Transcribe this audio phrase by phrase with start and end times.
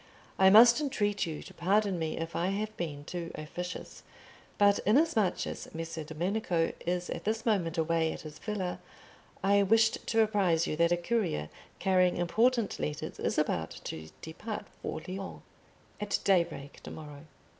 [0.39, 4.01] I must entreat you to pardon me if I have been too officious;
[4.57, 8.79] but inasmuch as Messer Domenico is at this moment away at his villa,
[9.43, 14.65] I wished to apprise you that a courier carrying important letters is about to depart
[14.81, 15.43] for Lyons
[15.99, 17.27] at daybreak to morrow."